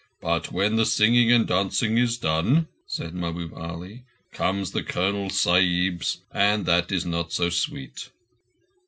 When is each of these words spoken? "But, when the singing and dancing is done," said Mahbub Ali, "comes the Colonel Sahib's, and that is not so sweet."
"But, 0.19 0.51
when 0.51 0.77
the 0.77 0.85
singing 0.87 1.31
and 1.31 1.45
dancing 1.45 1.99
is 1.99 2.17
done," 2.17 2.65
said 2.87 3.13
Mahbub 3.13 3.53
Ali, 3.53 4.03
"comes 4.31 4.71
the 4.71 4.81
Colonel 4.81 5.29
Sahib's, 5.29 6.23
and 6.33 6.65
that 6.65 6.91
is 6.91 7.05
not 7.05 7.31
so 7.31 7.49
sweet." 7.51 8.09